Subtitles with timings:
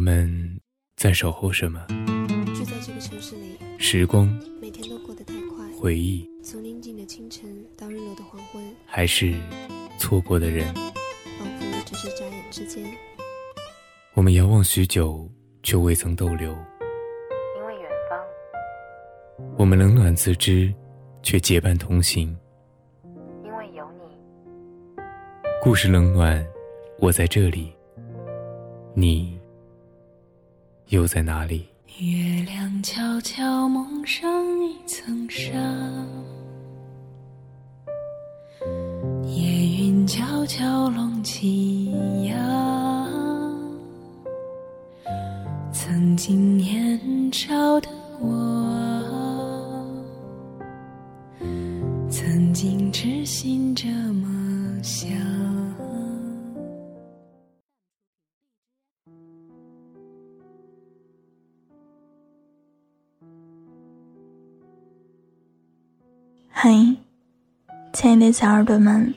[0.00, 0.58] 我们
[0.96, 1.86] 在守候什么？
[2.56, 4.26] 就在这个城市里，时光、
[4.58, 5.78] 每天都过得太快。
[5.78, 9.34] 回忆，从宁静的清晨到日落的黄昏，还是
[9.98, 10.72] 错过的人？
[11.38, 12.82] 仿佛只是眨眼之间。
[14.14, 15.30] 我们遥望许久，
[15.62, 16.48] 却未曾逗留。
[17.58, 18.18] 因为远方，
[19.58, 20.72] 我们冷暖自知，
[21.22, 22.34] 却结伴同行。
[23.44, 25.02] 因为有你，
[25.62, 26.42] 故事冷暖，
[26.98, 27.70] 我在这里，
[28.94, 29.38] 你
[30.90, 31.66] 又在哪里？
[32.00, 34.28] 月亮悄悄蒙上
[34.60, 35.52] 一层纱，
[39.24, 41.92] 夜云悄悄拢起
[42.24, 42.34] 呀。
[45.72, 47.00] 曾经年
[47.32, 47.88] 少的
[48.20, 48.26] 我，
[52.10, 53.59] 曾经痴心
[68.00, 69.14] 亲爱的小耳朵们，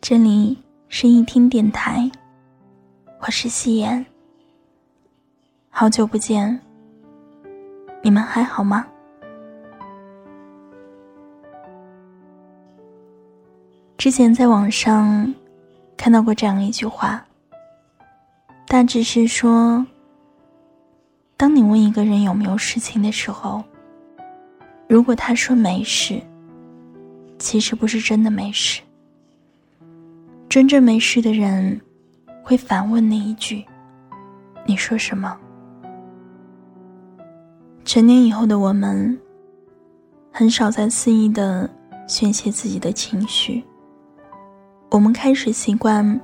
[0.00, 0.56] 这里
[0.88, 2.08] 是一听电台，
[3.18, 4.06] 我是夕颜。
[5.70, 6.56] 好久不见，
[8.04, 8.86] 你们还好吗？
[13.98, 15.34] 之前在网上
[15.96, 17.26] 看到过这样一句话，
[18.68, 19.84] 大致是说：
[21.36, 23.64] 当你问一个人有没有事情的时候，
[24.86, 26.22] 如果他说没事，
[27.38, 28.80] 其实不是真的没事。
[30.48, 31.78] 真正没事的人，
[32.42, 33.64] 会反问你一句
[34.64, 35.36] ：“你说什么？”
[37.84, 39.18] 成年以后的我们，
[40.32, 41.68] 很少再肆意的
[42.08, 43.62] 宣泄自己的情绪。
[44.90, 46.18] 我们开始习惯，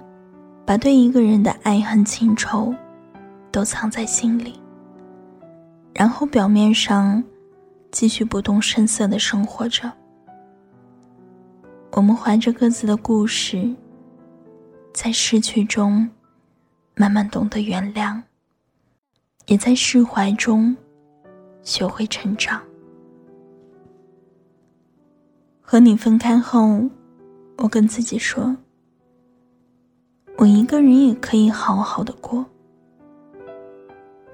[0.65, 2.75] 把对一个人的爱恨情仇，
[3.51, 4.59] 都藏在心里，
[5.93, 7.23] 然后表面上
[7.91, 9.93] 继续不动声色的生活着。
[11.93, 13.71] 我们怀着各自的故事，
[14.95, 16.09] 在失去中
[16.97, 18.21] 慢慢懂得原谅，
[19.47, 20.77] 也在释怀中。
[21.65, 22.61] 学会成长。
[25.61, 26.83] 和你分开后，
[27.59, 28.57] 我跟自己说
[30.39, 32.45] ：“我一个人也可以好好的过。”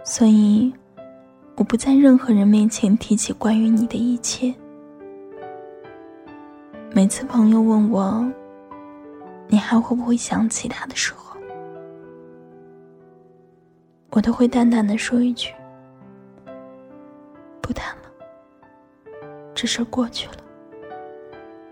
[0.03, 0.73] 所以，
[1.57, 4.55] 我不在任何人面前提起关于你的一切。
[6.91, 8.27] 每次朋友问我
[9.47, 11.37] ：“你还会不会想起他的时候？”
[14.11, 15.53] 我都会淡淡的说一句。
[17.61, 18.03] 不谈了，
[19.55, 20.35] 这事过去了。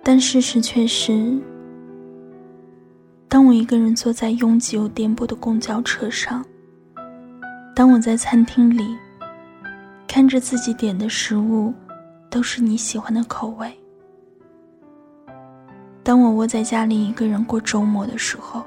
[0.02, 1.40] 但事实却是，
[3.26, 6.44] 当我一个人坐在拥挤又颠簸的公交车上，
[7.74, 8.96] 当我在餐厅里
[10.06, 11.72] 看着自己点的食物
[12.30, 13.76] 都是你喜欢的口味，
[16.06, 18.64] 当我窝在家里一个人过周末的时候，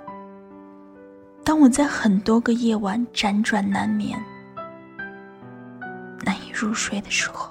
[1.42, 4.22] 当我在很多个夜晚辗转难眠。
[6.26, 7.50] 难以入睡的时候，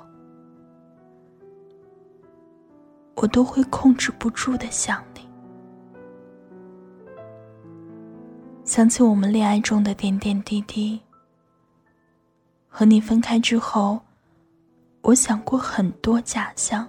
[3.14, 5.22] 我都会控制不住的想你，
[8.66, 11.00] 想起我们恋爱中的点点滴滴。
[12.68, 13.98] 和你分开之后，
[15.00, 16.86] 我想过很多假象。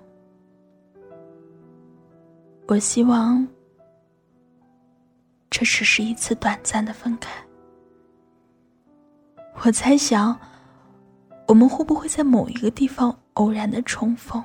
[2.70, 3.48] 我希望
[5.50, 7.32] 这只是一次短暂的分开。
[9.64, 10.40] 我猜想。
[11.48, 14.44] 我们会不会在某一个地方偶然的重逢？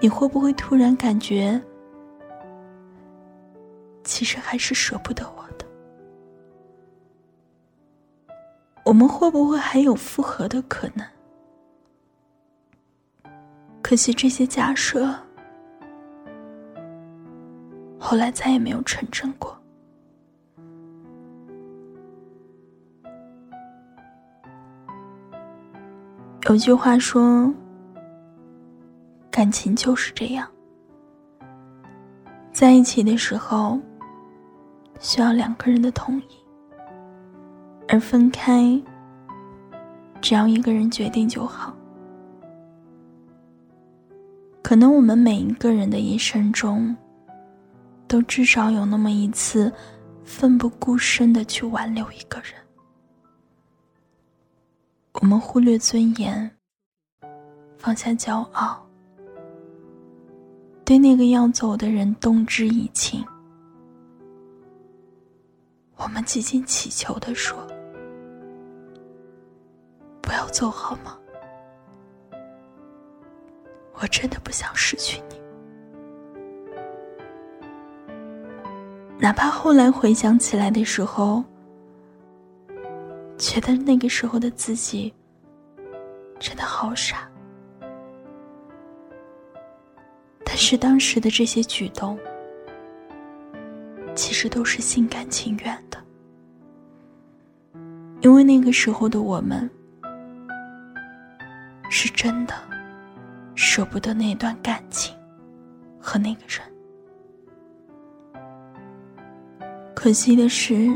[0.00, 1.62] 你会不会突然感觉，
[4.02, 5.64] 其实还是舍不得我的？
[8.84, 11.06] 我们会不会还有复合的可能？
[13.92, 15.06] 可惜这些假设，
[17.98, 19.54] 后来再也没有成真过。
[26.48, 27.52] 有句话说
[29.30, 30.48] ：“感情就是这样，
[32.50, 33.78] 在一起的时候，
[35.00, 36.42] 需要两个人的同意；
[37.88, 38.82] 而分开，
[40.22, 41.76] 只要一个人决定就好。
[44.72, 46.96] 可能我们每一个人的一生中，
[48.08, 49.70] 都至少有那么一次，
[50.24, 52.54] 奋不顾身的去挽留一个人。
[55.20, 56.50] 我们忽略尊严，
[57.76, 58.82] 放下骄傲。
[60.86, 63.22] 对那个要走的人动之以情，
[65.96, 67.62] 我们几经祈求的说
[70.22, 71.18] ：“不要走好吗？
[73.94, 75.40] 我真的不想失去你。”
[79.18, 81.42] 哪怕后来回想起来的时候，
[83.38, 85.12] 觉得那个时候的自己
[86.40, 87.28] 真的好傻。
[90.44, 92.18] 但是当时的这些举动，
[94.14, 95.98] 其实都是心甘情愿的，
[98.20, 99.70] 因为那个时候的我们，
[101.88, 102.54] 是真的
[103.54, 105.14] 舍不得那段感情
[106.00, 106.60] 和那个人。
[109.94, 110.90] 可惜的是，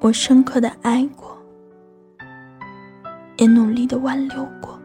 [0.00, 1.36] 我深刻的爱过，
[3.38, 4.78] 也努力的挽留过。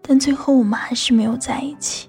[0.00, 2.08] 但最后，我们还是没有在一起。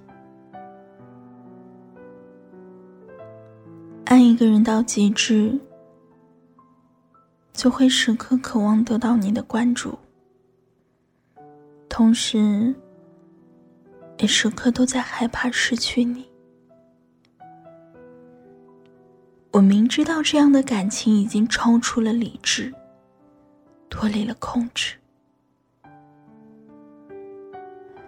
[4.05, 5.59] 爱一个人到极致，
[7.51, 9.99] 就会时刻渴望得到你的关注，
[11.99, 12.73] 同时，
[14.19, 16.25] 也时刻都在害怕失去你。
[19.51, 22.73] 我明知道这样的感情已经超出了理智，
[23.89, 24.95] 脱离了控制。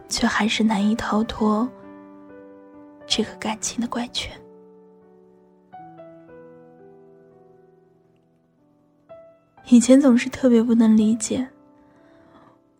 [0.07, 1.69] 却还是难以逃脱
[3.05, 4.31] 这个感情的怪圈。
[9.67, 11.45] 以前总是特别不能理解，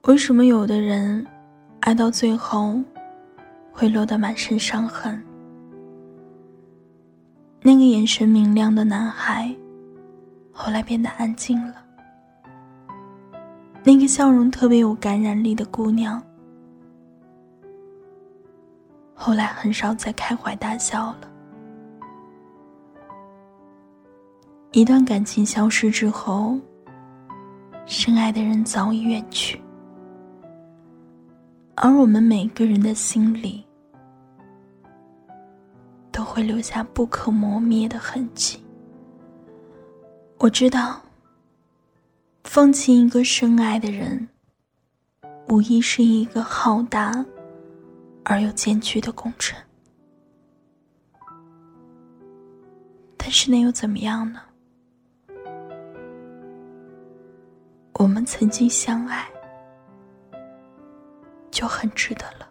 [0.05, 1.23] 为什么有的人
[1.81, 2.81] 爱到最后
[3.71, 5.21] 会落得满身伤痕。
[7.61, 9.55] 那个眼神明亮的男孩，
[10.51, 11.75] 后来变得安静了；
[13.83, 16.21] 那个笑容特别有感染力的姑娘。
[19.13, 21.31] 后来很少再开怀大笑了。
[24.71, 26.57] 一段感情消失之后，
[27.85, 29.61] 深爱的人早已远去，
[31.83, 33.65] 而我们每个人的心里，
[36.11, 38.63] 都会留下不可磨灭的痕迹。
[40.37, 41.01] 我知道，
[42.43, 44.29] 放弃一个深爱的人，
[45.49, 47.25] 无疑是一个浩大。
[48.23, 49.59] 而又艰巨的工程，
[53.17, 54.39] 但是那又怎么样呢？
[57.93, 59.27] 我们曾经相爱，
[61.51, 62.47] 就很值得了。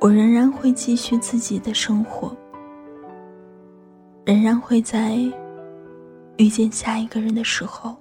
[0.00, 2.34] 我仍然会继续自己的生活，
[4.24, 5.16] 仍然会在
[6.36, 7.96] 遇见下一个人的时候，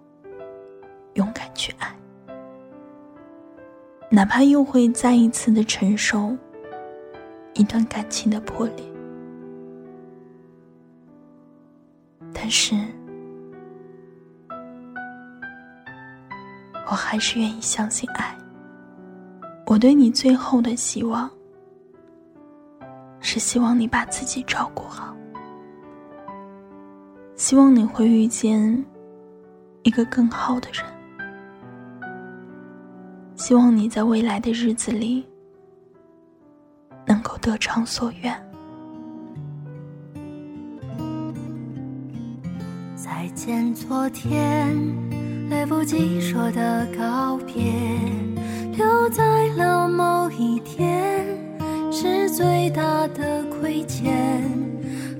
[1.15, 1.93] 勇敢去爱。
[4.09, 6.37] 哪怕又会再一次的承受
[7.55, 8.85] 一段感情的破裂，
[12.31, 12.75] 但是
[16.89, 18.35] 我还是愿意相信爱。
[19.65, 21.29] 我对你最后的希望，
[23.19, 25.13] 是希望你把自己照顾好，
[27.35, 28.85] 希望你会遇见
[29.83, 30.85] 一个更好的人。
[33.35, 35.27] 希望你在未来的日子里
[37.05, 38.33] 能够得偿所愿。
[42.95, 44.75] 再见，昨天
[45.49, 47.73] 来不及说的告别，
[48.75, 49.23] 留在
[49.55, 51.25] 了某一天，
[51.91, 54.43] 是最大的亏欠。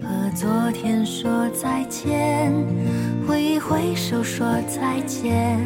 [0.02, 2.52] 和昨天说再见，
[3.28, 5.60] 挥一挥手说再见。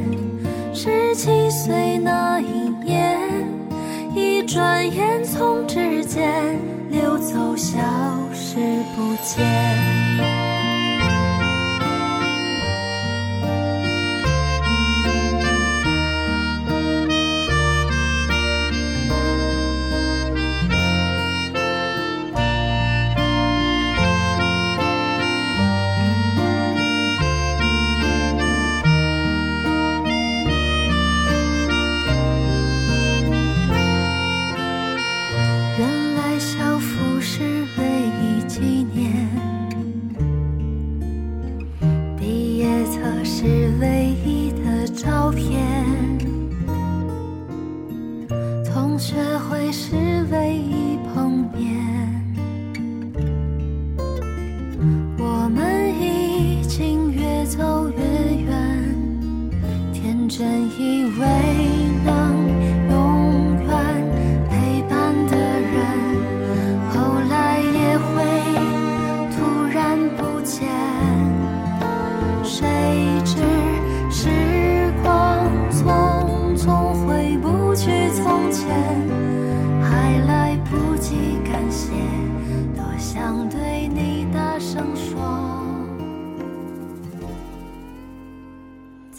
[0.73, 3.19] 十七岁那一年，
[4.15, 6.57] 一转眼从指尖
[6.89, 7.77] 溜走，消
[8.33, 8.57] 失
[8.95, 10.00] 不见。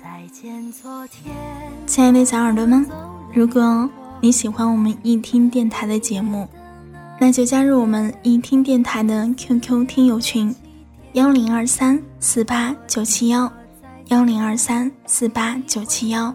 [0.02, 1.32] 再见昨天
[1.87, 2.85] 亲爱的小耳朵们，
[3.32, 3.88] 如果
[4.21, 6.49] 你喜欢我们一听电台的节目，
[7.21, 10.52] 那就加入我们一听电台的 QQ 听友群：
[11.12, 13.50] 幺零二三四八九七幺，
[14.09, 16.35] 幺零二三四八九七幺。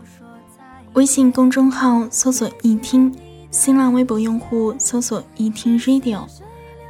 [0.93, 3.13] 微信公众号搜索“一听”，
[3.51, 6.25] 新浪微博用户搜索“一听 Radio”，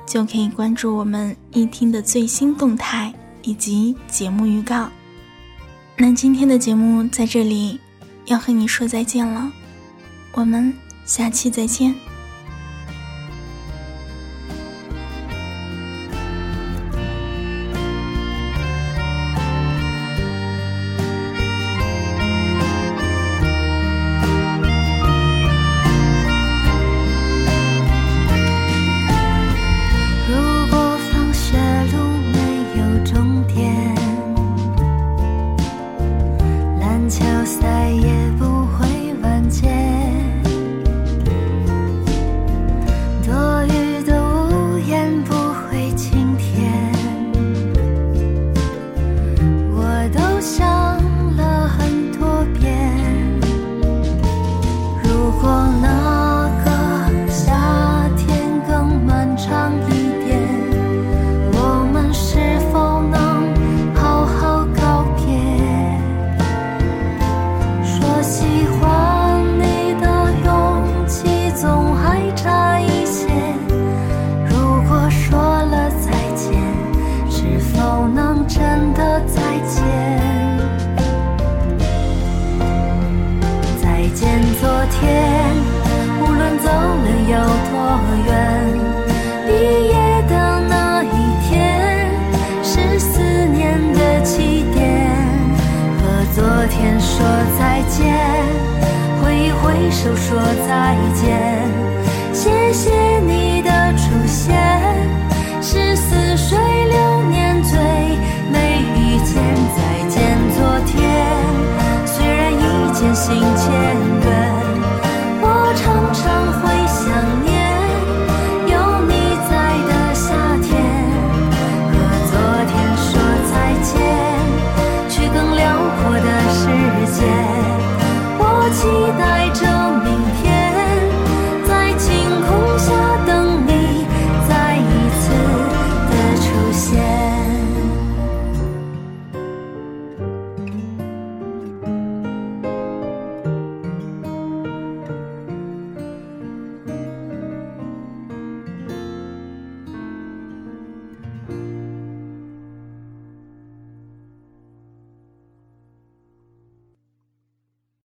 [0.06, 4.88] 就可以关注我们一听的最新动态以及节目预告。
[6.00, 7.80] 那今天的节目在这里
[8.26, 9.52] 要和你说再见了，
[10.34, 10.72] 我们
[11.06, 11.96] 下期再见。
[55.40, 55.97] 过果能。
[100.68, 101.17] sides.